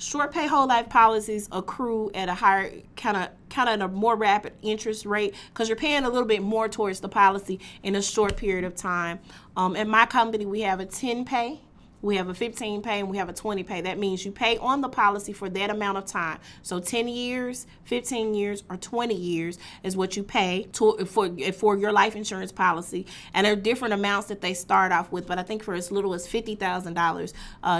[0.00, 4.16] short pay whole life policies accrue at a higher kind of kind of a more
[4.16, 8.02] rapid interest rate because you're paying a little bit more towards the policy in a
[8.02, 9.18] short period of time.
[9.56, 11.60] Um, in my company, we have a 10 pay
[12.02, 13.80] we have a 15 pay and we have a 20 pay.
[13.80, 16.38] That means you pay on the policy for that amount of time.
[16.62, 21.76] So 10 years, 15 years, or 20 years is what you pay to, for for
[21.76, 23.06] your life insurance policy.
[23.34, 25.90] And there are different amounts that they start off with, but I think for as
[25.90, 27.34] little as fifty thousand uh, dollars,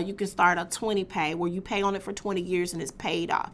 [0.07, 2.83] you can start a 20 pay where you pay on it for 20 years and
[2.83, 3.53] it's paid off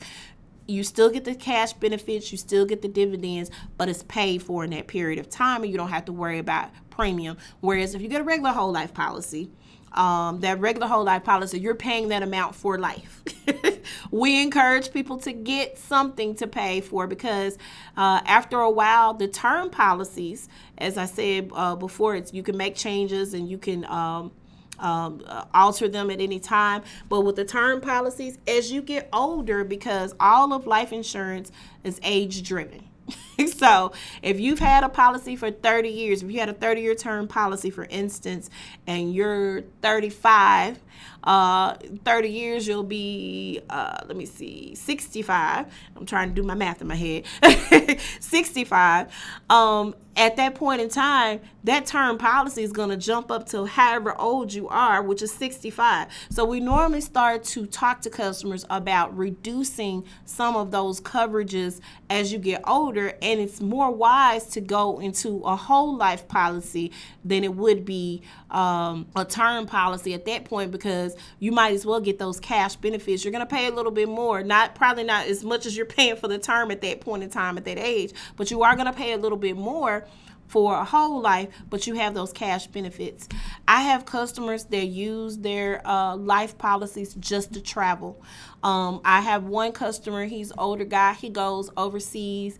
[0.68, 4.64] you still get the cash benefits, you still get the dividends, but it's paid for
[4.64, 7.36] in that period of time and you don't have to worry about premium.
[7.60, 9.50] Whereas if you get a regular whole life policy,
[9.96, 13.22] um, that regular whole life policy, you're paying that amount for life.
[14.10, 17.56] we encourage people to get something to pay for because
[17.96, 22.56] uh, after a while, the term policies, as I said uh, before, it's you can
[22.56, 23.84] make changes and you can.
[23.86, 24.32] Um,
[24.78, 26.82] um, uh, alter them at any time.
[27.08, 31.50] But with the term policies, as you get older, because all of life insurance
[31.82, 32.86] is age driven.
[33.46, 33.92] so
[34.22, 37.28] if you've had a policy for 30 years, if you had a 30 year term
[37.28, 38.50] policy, for instance,
[38.86, 40.80] and you're 35,
[41.26, 45.66] uh, 30 years, you'll be, uh, let me see, 65.
[45.96, 47.24] I'm trying to do my math in my head.
[48.20, 49.12] 65.
[49.50, 53.66] Um, at that point in time, that term policy is going to jump up to
[53.66, 56.08] however old you are, which is 65.
[56.30, 62.32] So we normally start to talk to customers about reducing some of those coverages as
[62.32, 66.92] you get older, and it's more wise to go into a whole life policy
[67.24, 71.86] than it would be um, a term policy at that point because you might as
[71.86, 73.24] well get those cash benefits.
[73.24, 75.86] You're going to pay a little bit more, not probably not as much as you're
[75.86, 78.74] paying for the term at that point in time at that age, but you are
[78.74, 80.06] going to pay a little bit more
[80.48, 83.28] for a whole life, but you have those cash benefits.
[83.66, 88.22] I have customers that use their uh, life policies just to travel.
[88.62, 92.58] Um, I have one customer, he's older guy, he goes overseas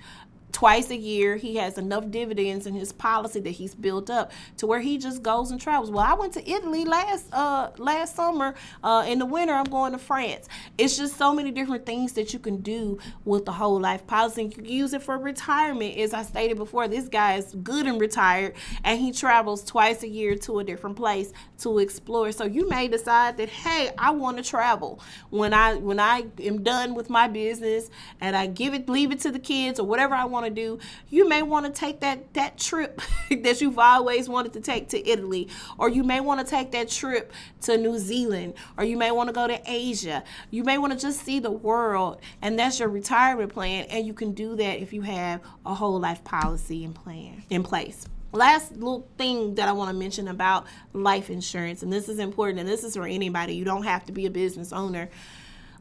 [0.57, 1.37] twice a year.
[1.37, 5.23] He has enough dividends in his policy that he's built up to where he just
[5.23, 5.91] goes and travels.
[5.91, 8.55] Well, I went to Italy last uh last summer.
[8.83, 10.49] Uh, in the winter, I'm going to France.
[10.79, 14.45] It's just so many different things that you can do with the whole life policy.
[14.45, 15.99] You can use it for retirement.
[15.99, 20.09] As I stated before, this guy is good and retired, and he travels twice a
[20.09, 22.33] year to a different place to explore.
[22.33, 26.63] So you may decide that hey, I want to travel when I when I am
[26.63, 27.91] done with my business
[28.23, 30.79] and I give it leave it to the kids or whatever I want to do,
[31.09, 35.09] you may want to take that that trip that you've always wanted to take to
[35.09, 37.33] Italy, or you may want to take that trip
[37.63, 40.25] to New Zealand, or you may want to go to Asia.
[40.51, 43.87] You may want to just see the world, and that's your retirement plan.
[43.91, 47.63] And you can do that if you have a whole life policy in plan in
[47.63, 48.07] place
[48.37, 52.61] last little thing that I want to mention about life insurance, and this is important,
[52.61, 55.09] and this is for anybody, you don't have to be a business owner.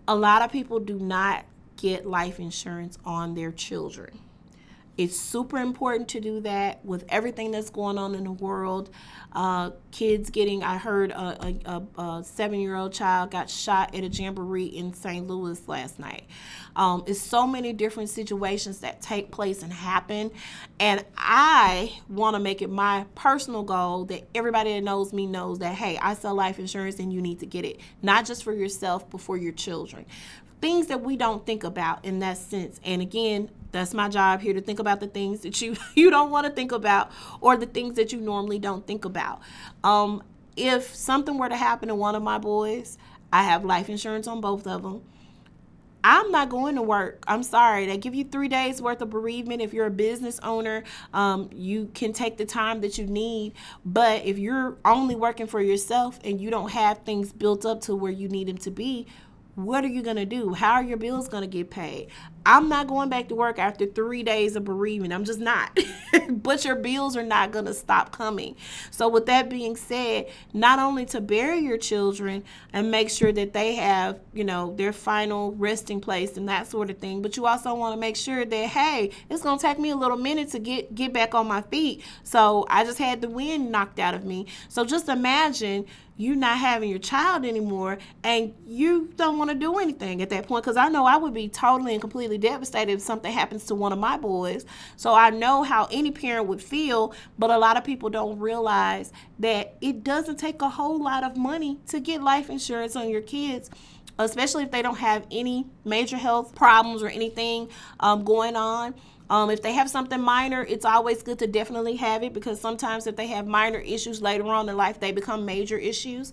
[0.07, 1.45] A lot of people do not
[1.77, 4.19] get life insurance on their children.
[4.97, 8.89] It's super important to do that with everything that's going on in the world.
[9.33, 14.03] Uh, kids getting, I heard a, a, a seven year old child got shot at
[14.05, 15.27] a jamboree in St.
[15.27, 16.23] Louis last night.
[16.77, 20.31] Um, it's so many different situations that take place and happen.
[20.79, 25.59] And I want to make it my personal goal that everybody that knows me knows
[25.59, 28.53] that, hey, I sell life insurance and you need to get it, not just for
[28.53, 30.05] yourself, but for your children
[30.61, 32.79] things that we don't think about in that sense.
[32.83, 36.31] And again, that's my job here to think about the things that you you don't
[36.31, 39.41] want to think about or the things that you normally don't think about.
[39.83, 40.23] Um,
[40.55, 42.97] if something were to happen to one of my boys,
[43.33, 45.01] I have life insurance on both of them.
[46.07, 47.23] I'm not going to work.
[47.27, 47.87] I'm sorry.
[47.87, 49.63] They give you three days worth of bereavement.
[49.63, 50.83] If you're a business owner,
[51.15, 53.53] um, you can take the time that you need.
[53.83, 57.95] But if you're only working for yourself and you don't have things built up to
[57.95, 59.07] where you need them to be,
[59.55, 60.53] what are you going to do?
[60.53, 62.07] How are your bills going to get paid?
[62.45, 65.13] I'm not going back to work after three days of bereavement.
[65.13, 65.79] I'm just not.
[66.29, 68.55] but your bills are not going to stop coming.
[68.91, 72.43] So, with that being said, not only to bury your children
[72.73, 76.89] and make sure that they have, you know, their final resting place and that sort
[76.89, 79.79] of thing, but you also want to make sure that, hey, it's going to take
[79.79, 82.03] me a little minute to get, get back on my feet.
[82.23, 84.47] So, I just had the wind knocked out of me.
[84.67, 85.85] So, just imagine
[86.17, 90.47] you not having your child anymore and you don't want to do anything at that
[90.47, 93.75] point because i know i would be totally and completely devastated if something happens to
[93.75, 94.65] one of my boys.
[94.95, 99.11] So i know how any parent would feel but a lot of people don't realize
[99.39, 103.21] that it doesn't take a whole lot of money to get life insurance on your
[103.21, 103.69] kids
[104.17, 107.67] especially if they don't have any major health problems or anything
[107.99, 108.95] um, going on
[109.29, 113.07] um, if they have something minor, it's always good to definitely have it because sometimes
[113.07, 116.31] if they have minor issues later on in life, they become major issues.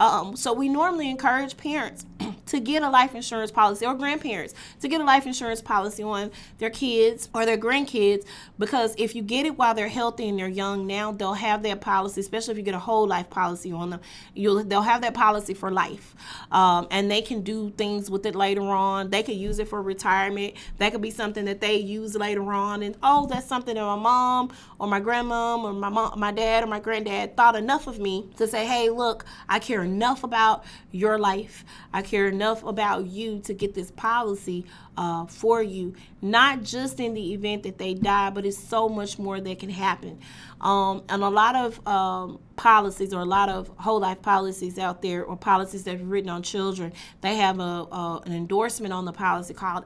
[0.00, 2.06] Um, so we normally encourage parents
[2.46, 6.30] to get a life insurance policy or grandparents to get a life insurance policy on
[6.58, 8.24] their kids or their grandkids
[8.58, 11.80] because if you get it while they're healthy and they're young now, they'll have that
[11.80, 14.00] policy, especially if you get a whole life policy on them.
[14.34, 16.14] You'll they'll have that policy for life,
[16.50, 19.10] um, and they can do things with it later on.
[19.10, 20.54] They could use it for retirement.
[20.78, 23.96] That could be something that they use later on, and oh, that's something that my
[23.96, 27.98] mom or my grandmom or my mom, my dad or my granddad thought enough of
[27.98, 31.64] me to say, hey, look, I care enough about your life.
[31.92, 34.64] I care enough about you to get this policy
[34.96, 39.18] uh, for you, not just in the event that they die, but it's so much
[39.18, 40.18] more that can happen.
[40.60, 45.00] Um, and a lot of um, policies or a lot of whole life policies out
[45.02, 49.04] there or policies that are written on children, they have a, a an endorsement on
[49.04, 49.84] the policy called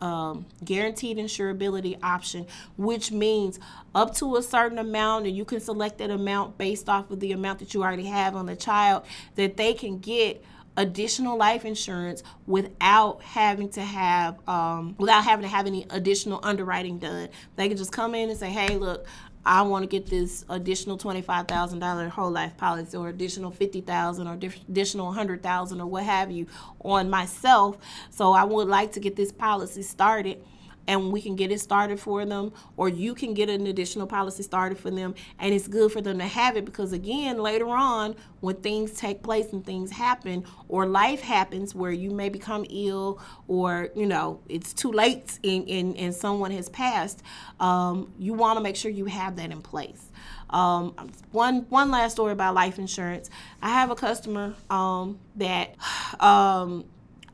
[0.00, 3.58] um, guaranteed insurability option, which means
[3.94, 7.32] up to a certain amount, and you can select that amount based off of the
[7.32, 9.04] amount that you already have on the child,
[9.36, 10.44] that they can get
[10.76, 16.98] additional life insurance without having to have um, without having to have any additional underwriting
[16.98, 17.28] done.
[17.56, 19.06] They can just come in and say, "Hey, look,
[19.46, 23.80] I want to get this additional twenty-five thousand dollar whole life policy, or additional fifty
[23.80, 26.46] thousand, or diff- additional hundred thousand, or what have you,
[26.80, 27.78] on myself.
[28.10, 30.42] So I would like to get this policy started."
[30.88, 34.42] And we can get it started for them or you can get an additional policy
[34.42, 38.14] started for them and it's good for them to have it because again later on
[38.40, 43.20] when things take place and things happen or life happens where you may become ill
[43.48, 47.22] or you know it's too late and, and, and someone has passed
[47.60, 50.10] um, you want to make sure you have that in place
[50.50, 50.94] um,
[51.32, 53.30] one one last story about life insurance.
[53.60, 55.74] I have a customer um, that
[56.20, 56.84] um,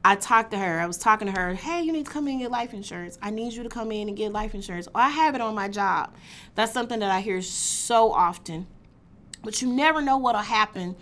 [0.05, 0.81] I talked to her.
[0.81, 1.55] I was talking to her.
[1.55, 3.19] Hey, you need to come in and get life insurance.
[3.23, 4.89] I need you to come in and get life insurance.
[4.89, 6.15] Or I have it on my job.
[6.57, 8.67] That's something that I hear so often.
[9.45, 10.97] But you never know what'll happen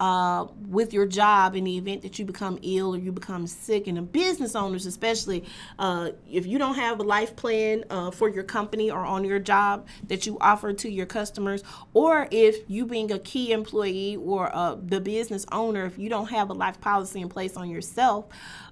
[0.00, 3.86] uh, with your job in the event that you become ill or you become sick.
[3.86, 5.44] And the business owners, especially,
[5.78, 9.38] uh, if you don't have a life plan uh, for your company or on your
[9.38, 11.62] job that you offer to your customers,
[11.94, 16.30] or if you being a key employee or uh, the business owner, if you don't
[16.30, 18.26] have a life policy in place on yourself,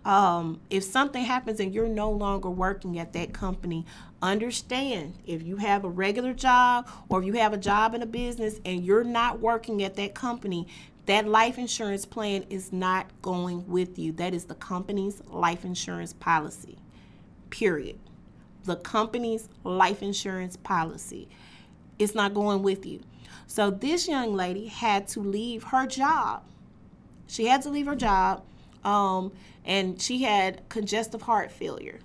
[0.05, 3.85] um, if something happens and you're no longer working at that company,
[4.23, 8.07] understand if you have a regular job or if you have a job in a
[8.07, 10.67] business and you're not working at that company,
[11.07, 14.13] that life insurance plan is not going with you.
[14.13, 16.79] That is the company's life insurance policy.
[17.51, 17.99] Period.
[18.65, 21.29] The company's life insurance policy.
[21.99, 23.01] It's not going with you.
[23.47, 26.45] So this young lady had to leave her job.
[27.27, 28.45] She had to leave her job,
[28.85, 29.33] um,
[29.65, 32.01] and she had congestive heart failure.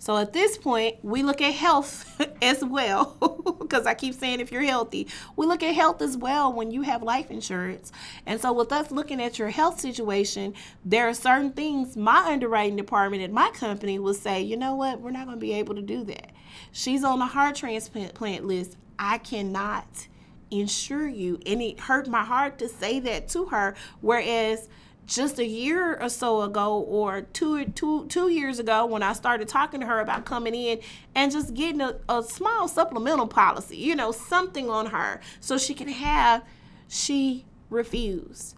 [0.00, 3.16] So at this point, we look at health as well,
[3.60, 6.80] because I keep saying if you're healthy, we look at health as well when you
[6.80, 7.92] have life insurance.
[8.24, 10.54] And so with us looking at your health situation,
[10.86, 15.02] there are certain things my underwriting department at my company will say, you know what,
[15.02, 16.30] we're not going to be able to do that.
[16.72, 18.78] She's on the heart transplant list.
[18.98, 20.08] I cannot
[20.50, 21.38] insure you.
[21.44, 23.74] And it hurt my heart to say that to her.
[24.00, 24.66] Whereas
[25.10, 29.48] just a year or so ago or two, two, two years ago when I started
[29.48, 30.78] talking to her about coming in
[31.16, 35.74] and just getting a, a small supplemental policy, you know, something on her so she
[35.74, 36.44] can have,
[36.88, 38.56] she refused.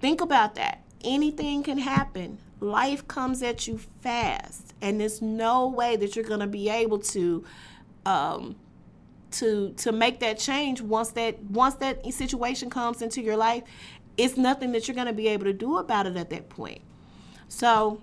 [0.00, 0.82] Think about that.
[1.02, 2.38] Anything can happen.
[2.60, 6.98] Life comes at you fast, and there's no way that you're going to be able
[6.98, 7.44] to
[8.06, 8.56] um,
[9.34, 13.62] to to make that change once that once that situation comes into your life
[14.16, 16.80] it's nothing that you're going to be able to do about it at that point
[17.48, 18.00] so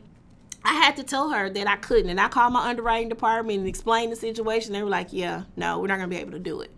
[0.63, 2.09] I had to tell her that I couldn't.
[2.09, 4.73] And I called my underwriting department and explained the situation.
[4.73, 6.71] They were like, yeah, no, we're not going to be able to do it.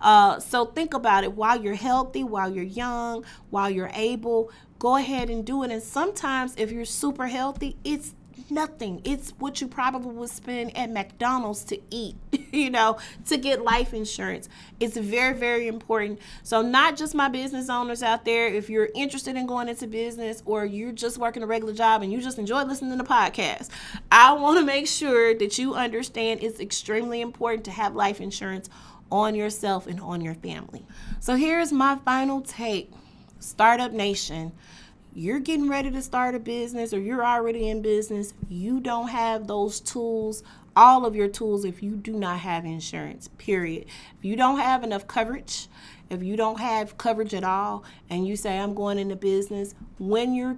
[0.00, 4.96] Uh, so think about it while you're healthy, while you're young, while you're able, go
[4.96, 5.70] ahead and do it.
[5.70, 8.14] And sometimes if you're super healthy, it's
[8.50, 9.00] nothing.
[9.04, 12.16] It's what you probably would spend at McDonald's to eat,
[12.52, 14.48] you know, to get life insurance.
[14.80, 16.20] It's very, very important.
[16.42, 20.42] So, not just my business owners out there, if you're interested in going into business
[20.46, 23.68] or you're just working a regular job and you just enjoy listening to the podcast,
[24.10, 28.68] I want to make sure that you understand it's extremely important to have life insurance
[29.10, 30.84] on yourself and on your family.
[31.20, 32.92] So, here's my final take
[33.40, 34.52] Startup Nation
[35.14, 39.46] you're getting ready to start a business or you're already in business, you don't have
[39.46, 40.42] those tools,
[40.76, 43.86] all of your tools, if you do not have insurance, period.
[44.18, 45.68] If you don't have enough coverage,
[46.10, 50.34] if you don't have coverage at all, and you say, I'm going into business, when
[50.34, 50.56] you're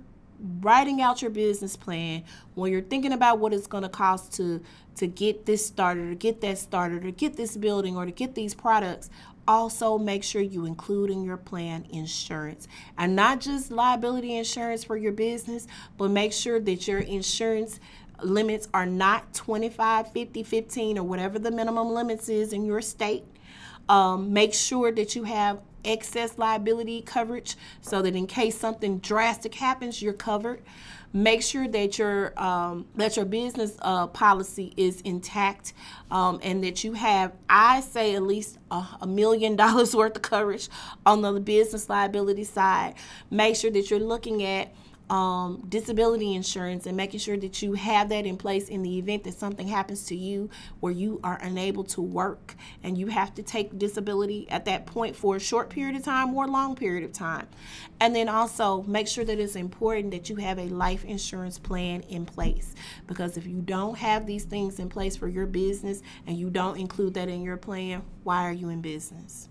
[0.61, 2.25] writing out your business plan,
[2.55, 4.63] when you're thinking about what it's going to cost to
[5.01, 8.35] to get this started, or get that started, or get this building, or to get
[8.35, 9.09] these products,
[9.49, 12.69] also make sure you include in your plan insurance.
[12.99, 17.81] And not just liability insurance for your business but make sure that your insurance
[18.23, 23.25] limits are not 25 50 15 or whatever the minimum limits is in your state.
[23.89, 29.55] Um, make sure that you have excess liability coverage so that in case something drastic
[29.55, 30.63] happens you're covered
[31.13, 35.73] make sure that your um, that your business uh, policy is intact
[36.11, 40.23] um, and that you have i say at least a, a million dollars worth of
[40.23, 40.69] coverage
[41.05, 42.95] on the business liability side.
[43.31, 44.73] Make sure that you're looking at
[45.11, 49.25] um, disability insurance and making sure that you have that in place in the event
[49.25, 50.49] that something happens to you
[50.79, 52.55] where you are unable to work
[52.85, 56.33] and you have to take disability at that point for a short period of time
[56.33, 57.49] or a long period of time.
[57.99, 62.03] And then also make sure that it's important that you have a life insurance plan
[62.03, 62.75] in place
[63.09, 66.79] because if you don't have these things in place for your business and you don't
[66.79, 69.50] include that in your plan, why are you in business?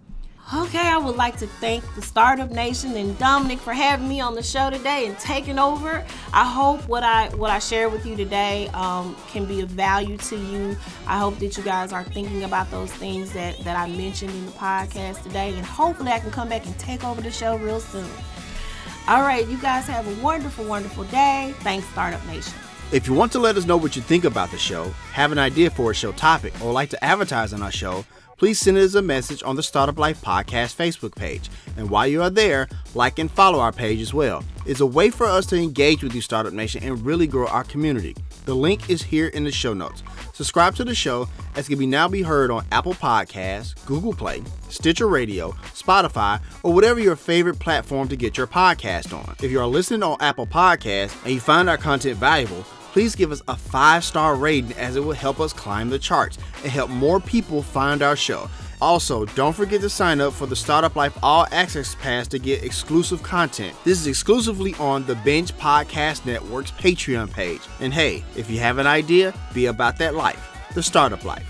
[0.52, 4.34] Okay, I would like to thank the Startup Nation and Dominic for having me on
[4.34, 6.04] the show today and taking over.
[6.34, 10.18] I hope what I what I share with you today um, can be of value
[10.18, 10.76] to you.
[11.06, 14.48] I hope that you guys are thinking about those things that that I mentioned in
[14.48, 17.80] the podcast today, and hopefully I can come back and take over the show real
[17.80, 18.10] soon.
[19.08, 21.54] All right, you guys have a wonderful, wonderful day.
[21.60, 22.56] Thanks, Startup Nation.
[22.92, 25.38] If you want to let us know what you think about the show, have an
[25.38, 28.04] idea for a show topic, or like to advertise on our show,
[28.40, 31.50] please send us a message on the Startup Life Podcast Facebook page.
[31.76, 34.44] And while you are there, like and follow our page as well.
[34.66, 37.66] It's a way for us to engage with you, Startup Nation, and really grow our
[37.66, 38.16] community.
[38.46, 40.04] The link is here in the show notes.
[40.34, 44.42] Subscribe to the show as can be now be heard on Apple Podcasts, Google Play,
[44.70, 49.36] Stitcher Radio, Spotify, or whatever your favorite platform to get your podcast on.
[49.44, 53.32] If you are listening on Apple Podcasts and you find our content valuable, please give
[53.32, 56.90] us a five star rating as it will help us climb the charts and help
[56.90, 58.50] more people find our show.
[58.82, 62.64] Also, don't forget to sign up for the Startup Life All Access Pass to get
[62.64, 63.76] exclusive content.
[63.84, 67.62] This is exclusively on the Binge Podcast Network's Patreon page.
[67.82, 71.46] And hey, if you have an idea, be about that life, the Startup Life.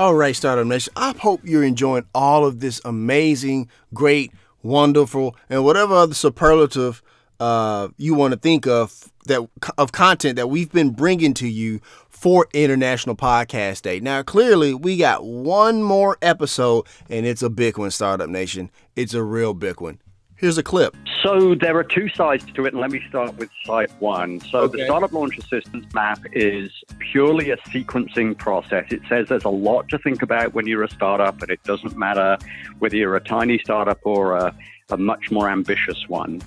[0.00, 0.94] All right, Startup Nation.
[0.96, 4.32] I hope you're enjoying all of this amazing, great,
[4.62, 7.02] wonderful, and whatever other superlative
[7.38, 9.46] uh, you want to think of that
[9.76, 14.00] of content that we've been bringing to you for International Podcast Day.
[14.00, 18.70] Now, clearly, we got one more episode, and it's a big one, Startup Nation.
[18.96, 19.98] It's a real big one.
[20.40, 20.96] Here's a clip.
[21.22, 24.40] So there are two sides to it, and let me start with side one.
[24.40, 24.78] So Okay.
[24.78, 28.86] the Startup Launch Assistance map is purely a sequencing process.
[28.90, 31.94] It says there's a lot to think about when you're a startup, and it doesn't
[31.94, 32.38] matter
[32.78, 34.54] whether you're a tiny startup or a,
[34.88, 36.40] a much more ambitious one.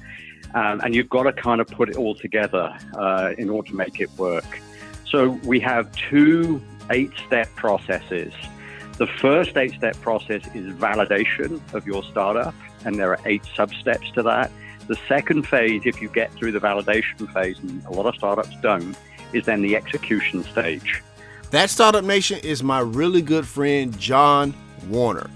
[0.55, 3.75] Um, and you've got to kind of put it all together uh, in order to
[3.75, 4.59] make it work.
[5.05, 8.33] So we have two eight-step processes.
[8.97, 12.55] The first eight step process is validation of your startup,
[12.85, 14.51] and there are eight sub steps to that.
[14.87, 18.55] The second phase, if you get through the validation phase, and a lot of startups
[18.61, 18.95] don't,
[19.31, 21.01] is then the execution stage.
[21.51, 24.53] That Startup Nation is my really good friend, John
[24.89, 25.29] Warner.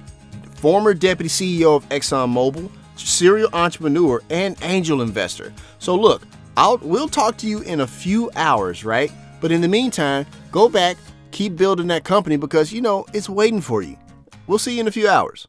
[0.56, 5.54] former deputy CEO of ExxonMobil, serial entrepreneur, and angel investor.
[5.80, 6.24] So look,
[6.58, 9.12] I'll we'll talk to you in a few hours, right?
[9.40, 10.98] But in the meantime, go back,
[11.32, 13.96] keep building that company because you know it's waiting for you.
[14.48, 15.48] We'll see you in a few hours.